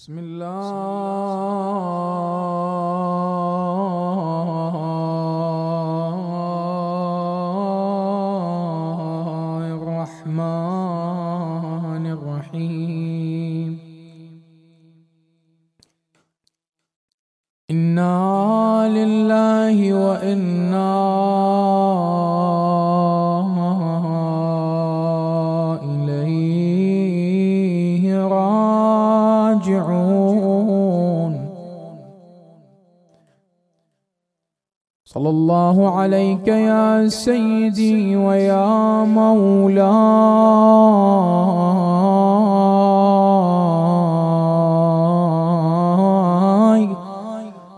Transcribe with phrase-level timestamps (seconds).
[0.00, 1.69] بسم الله.
[29.60, 31.50] راجعون.
[35.04, 39.90] صلى الله عليك يا سيدي ويا مولاي.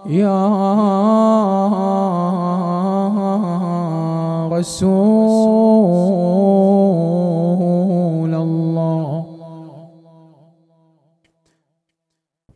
[0.06, 0.42] يا
[4.52, 5.31] رسول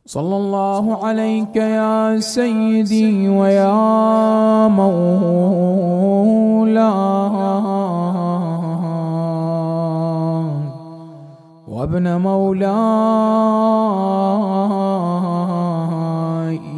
[0.07, 5.27] صلى الله عليك يا سيدي ويا مولاي
[11.69, 12.67] وابن مولاي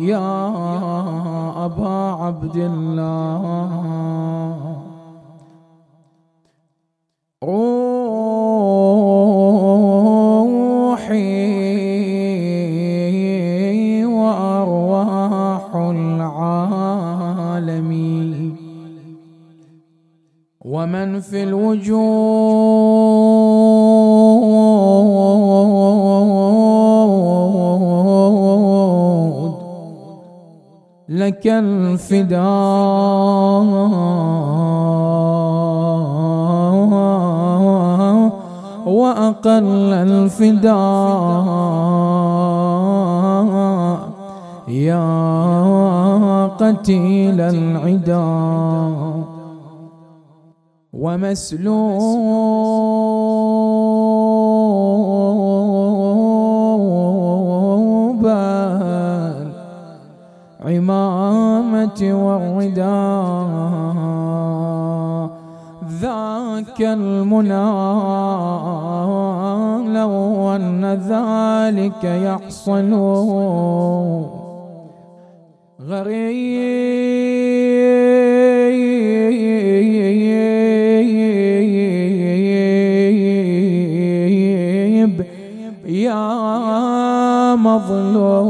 [0.09, 0.49] يا
[1.67, 3.58] أبا عبد الله.
[21.31, 21.43] في
[28.59, 29.53] الوجود
[31.09, 31.47] لك
[37.09, 38.33] الفداء
[38.87, 40.79] وأقل الفداء
[44.69, 48.29] يا قتيل العدا
[50.99, 51.79] ومسلوبا.
[60.65, 62.89] عمامة والرداء.
[66.01, 67.69] ذاك المنى.
[69.99, 72.95] لو أن ذلك يحصل.
[75.89, 76.89] غريب.
[86.09, 88.41] يا مظلوم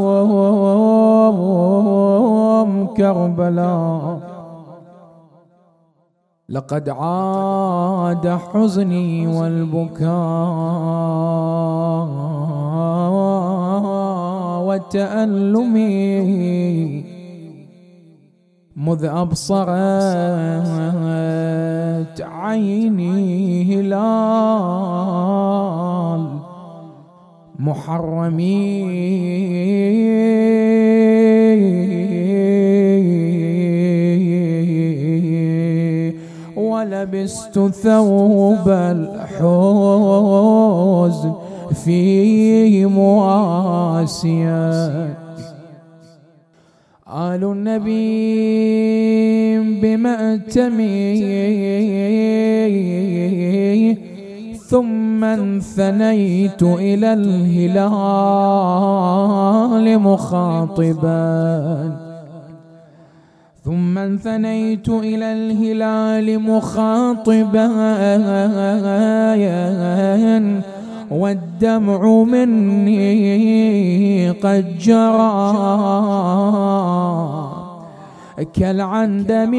[2.97, 4.39] كربلاء.
[6.49, 10.09] لقد عاد حزني والبكاء
[14.67, 15.99] وتألمي.
[18.77, 19.69] مذ أبصرت
[22.21, 23.99] عيني هلال.
[27.59, 28.69] محرمي
[36.57, 39.49] ولبست ثوب الحزن
[41.85, 44.69] فيه مواسيا
[47.09, 47.99] آل النبي
[49.81, 51.29] بمأتمي.
[54.69, 57.79] ثم انثنيت إلى الهلال
[59.99, 61.93] مخاطبا.
[63.65, 67.69] ثم انثنيت إلى الهلال مخاطبا.
[71.11, 75.59] والدمع مني قد جرى.
[78.43, 79.51] كالعندم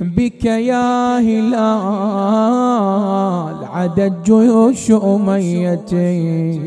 [0.00, 1.60] بك يا هلال
[3.64, 6.60] عدد جيوش أميتي.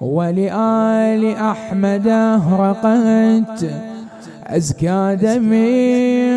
[0.00, 3.64] ولآل أحمد أهرقت
[4.46, 6.33] أزكى دمي.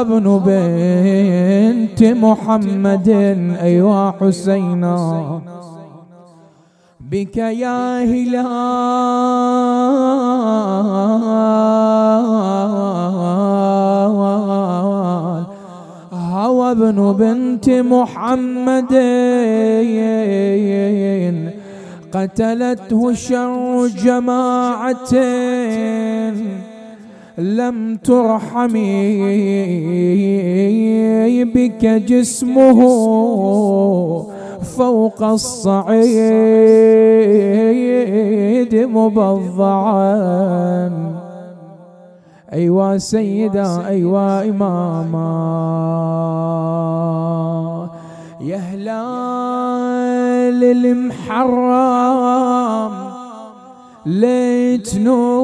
[0.00, 3.08] ابن بنت محمد
[3.62, 5.40] أيوا حسينا.
[7.00, 8.40] بك يا هلال.
[16.12, 18.94] هوى ابن بنت محمد.
[22.12, 25.14] قتلته شر جماعة.
[27.38, 29.20] لم ترحمي
[31.44, 32.80] بك جسمه
[34.76, 36.00] فوق الصعيد
[38.74, 40.10] مبضعا.
[42.52, 45.50] أيوا سيدا أيوا إماما.
[48.40, 51.50] يا هلال المحرم.
[54.06, 55.42] ليت نورك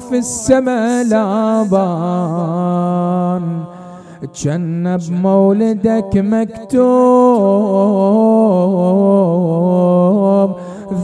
[0.00, 2.48] في السما لابان.
[4.42, 6.88] جن بمولدك مكتوب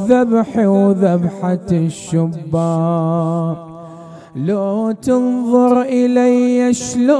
[0.08, 3.56] ذبحي وذبحة الشباب.
[4.36, 7.14] لو تنظر إلي شلون؟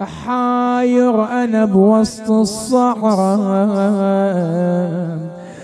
[0.00, 0.61] حاير
[1.44, 3.42] أنا بوسط الصحراء.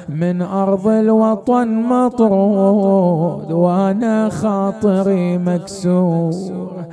[0.08, 6.84] من أرض الوطن مطرود وأنا خاطري مكسور.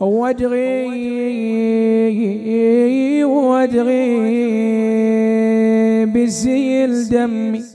[0.00, 0.78] وادغي
[3.24, 4.18] وادغي
[6.06, 7.67] بزيل دمي.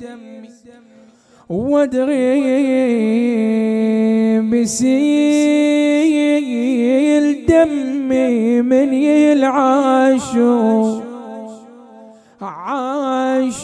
[1.50, 2.42] وادغي
[4.42, 6.06] بسيل
[7.46, 11.00] دمي من يلعاشو.
[12.42, 13.64] عاشور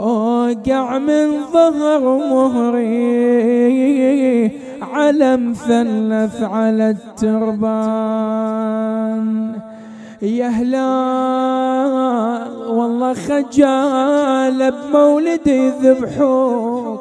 [0.00, 3.70] أوقع من ظهر مهري.
[4.82, 8.10] على مثلث على التربان.
[10.22, 11.99] يا هلال
[12.80, 17.00] والله خجال بمولدي ذبحوك.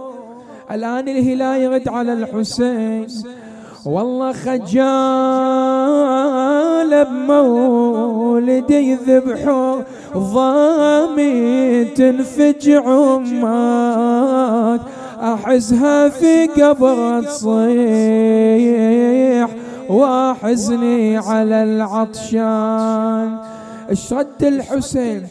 [0.72, 3.08] الآن الهلال يرد على الحسين.
[3.86, 4.66] والله خجال
[7.06, 9.76] بمولدي ذبحوا
[10.18, 12.84] ضامي تنفجع
[13.16, 14.82] أمك
[15.22, 18.70] أحزها في قبر تصيح
[19.90, 23.38] وأحزني على العطشان.
[23.90, 25.28] إيش رد الحسين.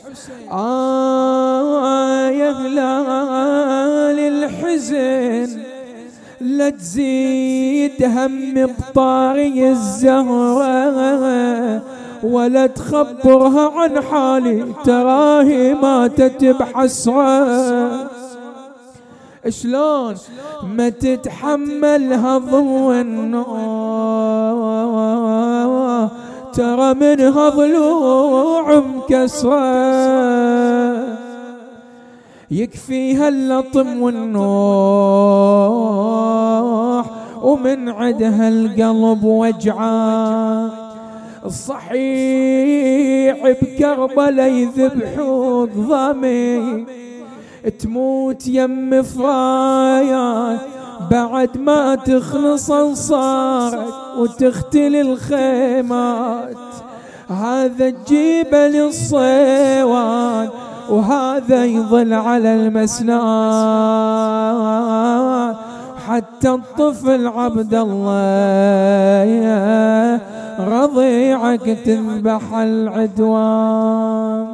[0.52, 5.60] آه يا هلال الحزن
[6.40, 11.82] لا تزيد هم بطاري الزهرة
[12.22, 14.64] ولا تخبرها عن حالي.
[14.84, 18.11] تراهي ماتت بحسرة.
[19.49, 20.14] شلون؟
[20.76, 24.07] ما تتحملها ضوء النور.
[26.58, 29.58] ترى منها ضلوع مكسره
[32.50, 34.49] يكفيها اللطم والنوح
[37.43, 40.70] ومن عدها القلب وجعان
[41.44, 46.87] الصحيح بكربلا يذبحوا ضمي
[47.78, 50.58] تموت يم فرايا
[51.10, 56.56] بعد ما تخلص انصارك وتختلي الخيمات.
[57.28, 60.48] هذا الجبل الصيوان
[60.90, 63.18] وهذا يظل على المسنى
[66.06, 69.28] حتى الطفل عبد الله
[70.58, 74.46] رضيعك تذبح العدوان.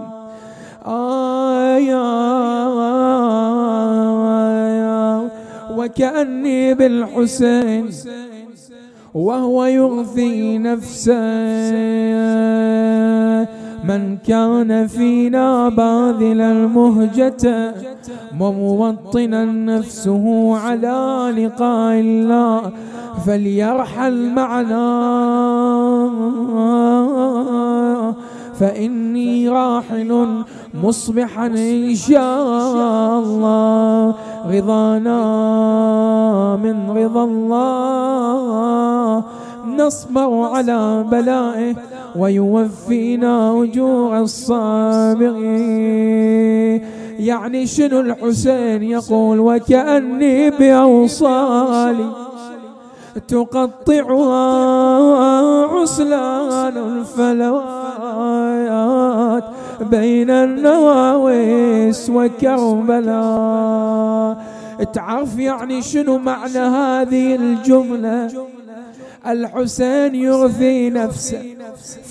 [0.86, 2.04] آيا
[5.84, 7.90] وكأني بالحسين
[9.14, 11.14] وهو يغفي نفسه.
[13.84, 17.74] من كان فينا باذلا المهجة
[18.40, 22.72] وموطنا نفسه على لقاء الله.
[23.26, 24.86] فليرحل معنا.
[28.60, 30.28] فإني راحل
[30.82, 34.14] مصبحا إن شاء الله.
[34.50, 35.20] رضانا
[36.56, 39.24] من رضا الله.
[39.78, 41.74] نصبر على بلائه
[42.16, 45.34] ويوفينا أجور الصابرين.
[47.18, 52.33] يعني شنو الحسين يقول؟ وكأني بأوصالي.
[53.28, 54.46] تقطعها
[55.66, 57.94] عسلان الفلوات
[59.80, 63.24] بين النواويس وكربلاء.
[64.92, 68.30] تعرف يعني شنو معنى هذه الجملة؟
[69.26, 71.42] الحسين يغثي نفسه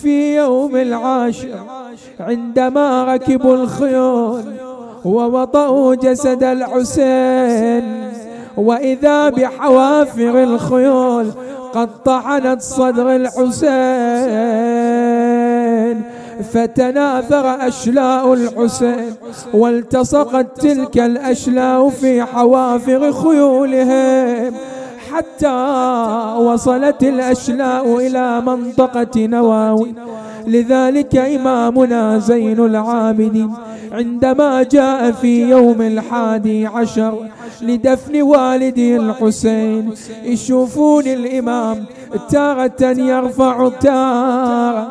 [0.02, 1.60] في يوم العاشر
[2.20, 4.44] عندما ركبوا الخيول
[5.06, 8.03] ووطئوا جسد الحسين.
[8.58, 11.32] وإذا بحوافر الخيول
[11.74, 13.64] قد طعنت صدر الحسين
[16.54, 19.14] فتناثر أشلاء الحسين
[19.54, 24.54] والتصقت تلك الأشلاء في حوافر خيولهم.
[25.12, 25.54] حتى
[26.38, 29.94] وصلت الأشلاء إلى منطقة نواوي
[30.48, 33.52] لذلك إمامنا زين العابدين
[33.92, 37.28] عندما جاء في يوم الحادي عشر
[37.62, 39.92] لدفن والدي الحسين
[40.24, 41.86] يشوفون الإمام
[42.30, 44.88] تارة يرفع تارة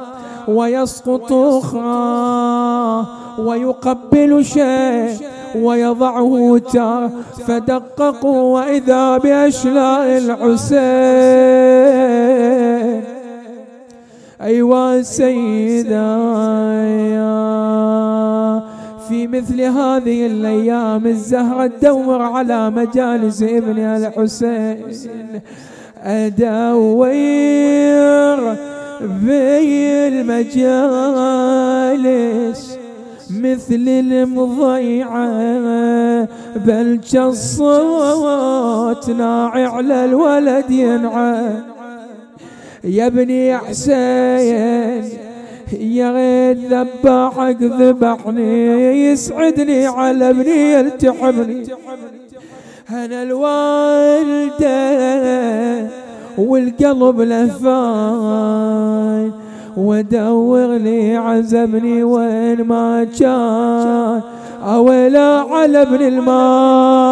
[0.48, 3.06] ويسقط أخرى
[3.38, 5.16] ويقبل شيء
[5.56, 7.10] ويضعه تارة
[7.46, 10.62] فدققوا وإذا بأشلاء الحسين
[14.42, 16.16] أيوا سيدا
[19.08, 25.40] في مثل هذه الأيام الزهرة تدور على مجالس ابن الحسين.
[26.02, 27.08] أدور
[29.26, 31.42] في المجالس
[33.30, 35.28] مثل المضيعة.
[36.66, 41.72] بل الصوت ناعي على الولد ينعى.
[42.84, 45.04] يا ابني حسين
[45.80, 51.66] يا غير ذباحك ذبحني يسعدني على ابني يلتحمني.
[52.90, 54.72] أنا الوالدة
[56.38, 57.72] والقلب لفاي
[59.76, 64.20] ودور لي عزبني وين ما كان
[64.62, 67.11] اويلا على ابن المات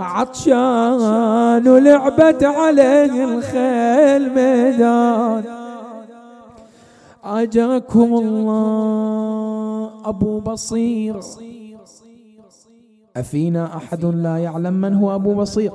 [0.00, 5.44] عطشان ولعبت عليه الخيل ميدان.
[7.24, 11.20] أجاكم الله أبو بصير.
[13.16, 15.72] أفينا أحد لا يعلم من هو أبو بصير.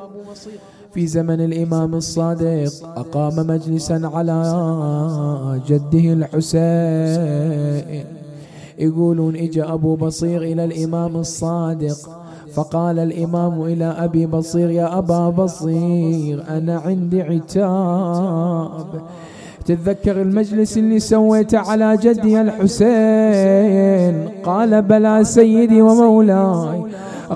[0.94, 4.44] في زمن الإمام الصادق أقام مجلسا على
[5.68, 8.06] جده الحسين.
[8.80, 12.29] يقولون إجا أبو بصير إلى الإمام الصادق.
[12.60, 19.02] فقال الإمام إلى أبي بصير يا أبا بصير أنا عندي عتاب.
[19.66, 24.30] تتذكر المجلس اللي سويته على جدي الحسين.
[24.44, 26.84] قال بلى سيدي ومولاي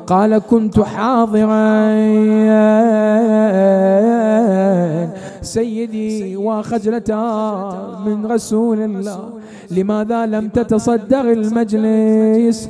[0.07, 1.93] قال كنت حاضرا
[5.41, 7.23] سيدي وخجلتا
[8.05, 9.19] من رسول الله
[9.71, 12.69] لماذا لم تتصدر المجلس؟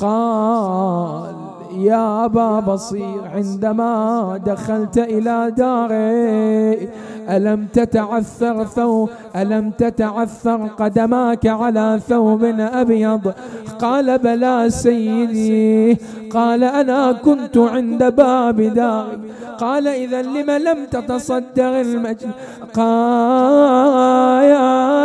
[0.00, 1.45] قال
[1.76, 6.88] يا أبا بصير عندما دخلت إلى داري.
[7.30, 13.32] ألم تتعثر ثوب ألم تتعثر قدماك على ثوب أبيض؟
[13.78, 15.98] قال بلى سيدي.
[16.32, 19.18] قال أنا كنت عند باب داري.
[19.58, 22.30] قال إذا لم لم تتصدر المجد؟
[22.74, 24.52] قال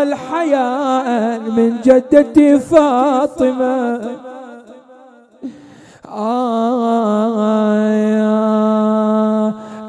[0.08, 4.31] الحياء من جدتي فاطمة.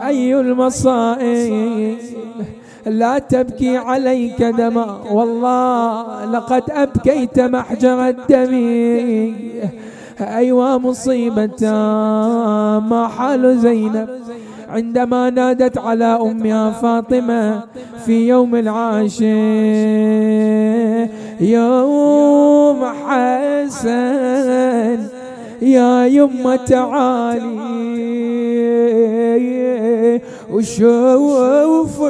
[0.07, 1.97] أي المصائب؟
[2.87, 8.55] لا تبكي عليك دماء والله لقد أبكيت محجر الدم.
[10.21, 11.71] أيوا مصيبة.
[12.91, 14.09] ما حال زينب؟
[14.69, 17.61] عندما نادت على أمها فاطمة
[18.07, 19.27] في يوم العاشر
[21.41, 24.99] يوم حسن
[25.63, 27.83] يا يمة تعالي.
[30.51, 32.03] وشوف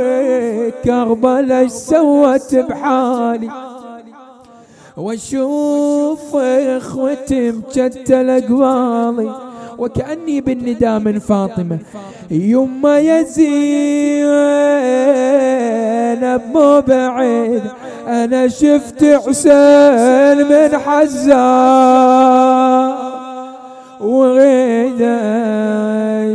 [0.85, 3.51] كربلاء سوت بحالي.
[4.97, 9.35] واشوف إخوتي مجتل أقوالي.
[9.79, 11.79] وكأني بالنداء من فاطمة.
[12.31, 13.53] يما يزينب
[16.55, 17.63] مو بعيد
[18.09, 22.23] أنا شفت حسين من حزان.
[24.03, 25.19] وغيدا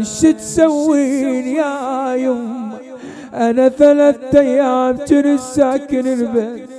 [0.04, 2.72] شو تسوين يا يم
[3.34, 6.70] أنا ثلاث أيام ترى ساكن البيت.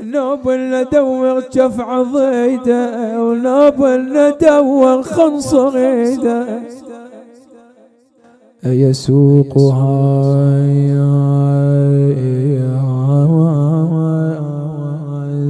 [0.00, 6.46] نوبل ندور جف عضيده ونوبل ندور خنص غيدة.
[8.64, 10.28] يسوقها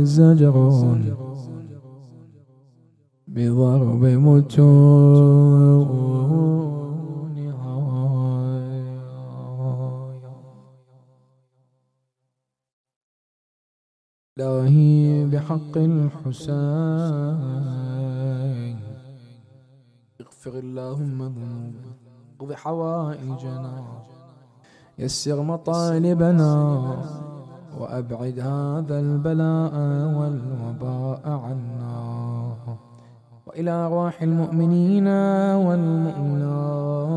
[0.03, 0.88] زجرون
[3.39, 5.89] بضرب متون
[14.39, 16.49] إلهي بحق الحسين.
[20.21, 21.99] اغفر اللهم ذنوبنا
[22.41, 23.75] اقض حوائجنا
[24.99, 26.55] يسر مطالبنا
[27.79, 29.75] وأبعد هذا البلاء
[30.19, 32.28] والوباء عنا.
[33.49, 35.09] وإلى أرواح المؤمنين
[35.67, 37.09] والمؤمنات.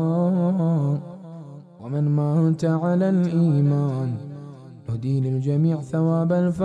[1.80, 4.14] ومن مات على الإيمان
[4.88, 6.62] نهدي للجميع ثواب الفاتحة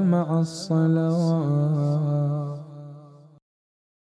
[0.00, 1.78] مع الصلوات